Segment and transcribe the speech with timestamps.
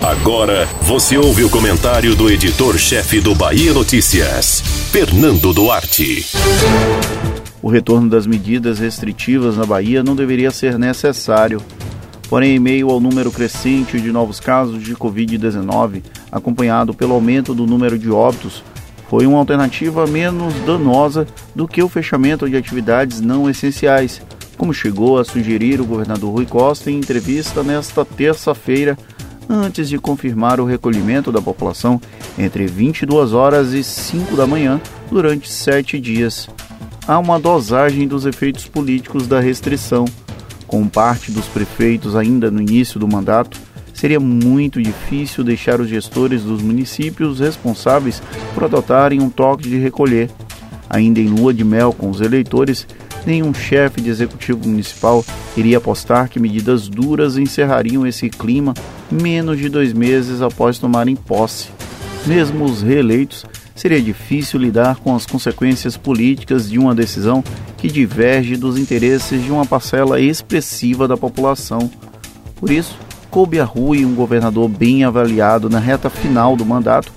[0.00, 6.24] Agora você ouve o comentário do editor-chefe do Bahia Notícias, Fernando Duarte.
[7.62, 11.60] O retorno das medidas restritivas na Bahia não deveria ser necessário.
[12.28, 16.02] Porém, em meio ao número crescente de novos casos de Covid-19,
[16.32, 18.62] acompanhado pelo aumento do número de óbitos,
[19.10, 24.22] foi uma alternativa menos danosa do que o fechamento de atividades não essenciais,
[24.56, 28.96] como chegou a sugerir o governador Rui Costa em entrevista nesta terça-feira,
[29.50, 32.00] antes de confirmar o recolhimento da população
[32.38, 36.48] entre 22 horas e 5 da manhã durante sete dias.
[37.08, 40.04] Há uma dosagem dos efeitos políticos da restrição.
[40.68, 43.58] Com parte dos prefeitos ainda no início do mandato,
[43.92, 48.22] seria muito difícil deixar os gestores dos municípios responsáveis
[48.54, 50.30] por adotarem um toque de recolher.
[50.88, 52.86] Ainda em lua de mel com os eleitores,
[53.26, 55.24] nenhum chefe de executivo municipal
[55.56, 58.74] iria apostar que medidas duras encerrariam esse clima
[59.10, 61.68] menos de dois meses após tomarem posse.
[62.26, 67.42] Mesmo os reeleitos, seria difícil lidar com as consequências políticas de uma decisão
[67.78, 71.90] que diverge dos interesses de uma parcela expressiva da população.
[72.56, 72.98] Por isso,
[73.30, 77.10] coube a Rui, um governador bem avaliado na reta final do mandato,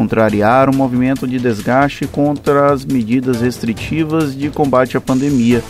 [0.00, 5.62] contrariar o movimento de desgaste contra as medidas restritivas de combate à pandemia.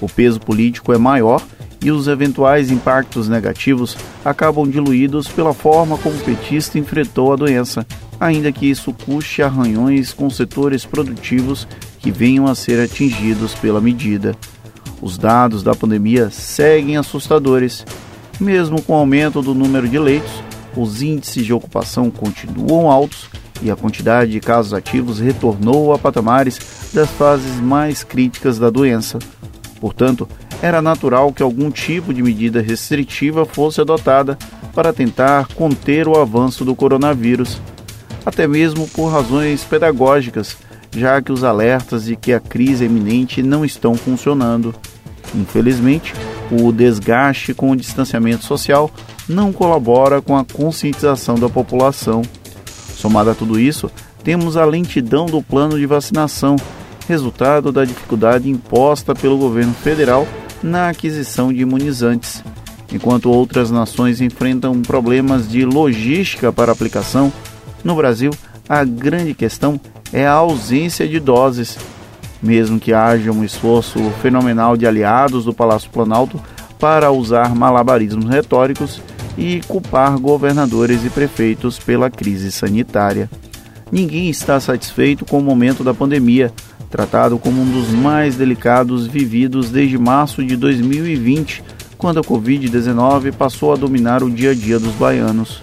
[0.00, 1.40] O peso político é maior
[1.80, 7.86] e os eventuais impactos negativos acabam diluídos pela forma como o petista enfrentou a doença,
[8.18, 11.68] ainda que isso custe arranhões com setores produtivos
[12.00, 14.34] que venham a ser atingidos pela medida.
[15.00, 17.86] Os dados da pandemia seguem assustadores
[18.40, 20.42] mesmo com o aumento do número de leitos,
[20.76, 23.28] os índices de ocupação continuam altos
[23.62, 29.18] e a quantidade de casos ativos retornou a patamares das fases mais críticas da doença.
[29.80, 30.28] Portanto,
[30.62, 34.38] era natural que algum tipo de medida restritiva fosse adotada
[34.74, 37.60] para tentar conter o avanço do coronavírus,
[38.24, 40.56] até mesmo por razões pedagógicas,
[40.94, 44.74] já que os alertas de que a crise é iminente não estão funcionando.
[45.34, 46.12] Infelizmente,
[46.50, 48.90] o desgaste com o distanciamento social
[49.28, 52.22] não colabora com a conscientização da população.
[53.00, 53.90] Somado a tudo isso,
[54.22, 56.56] temos a lentidão do plano de vacinação,
[57.08, 60.28] resultado da dificuldade imposta pelo governo federal
[60.62, 62.44] na aquisição de imunizantes.
[62.92, 67.32] Enquanto outras nações enfrentam problemas de logística para aplicação,
[67.82, 68.32] no Brasil
[68.68, 69.80] a grande questão
[70.12, 71.78] é a ausência de doses
[72.42, 76.40] mesmo que haja um esforço fenomenal de aliados do Palácio Planalto
[76.78, 79.02] para usar malabarismos retóricos
[79.40, 83.28] e culpar governadores e prefeitos pela crise sanitária.
[83.90, 86.52] Ninguém está satisfeito com o momento da pandemia,
[86.90, 91.64] tratado como um dos mais delicados vividos desde março de 2020,
[91.96, 95.62] quando a Covid-19 passou a dominar o dia a dia dos baianos.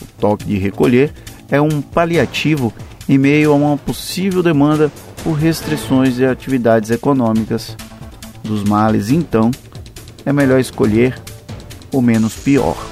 [0.00, 1.12] O toque de recolher
[1.48, 2.72] é um paliativo
[3.08, 4.90] em meio a uma possível demanda
[5.22, 7.76] por restrições de atividades econômicas.
[8.42, 9.52] Dos males, então,
[10.26, 11.16] é melhor escolher
[11.92, 12.91] o menos pior.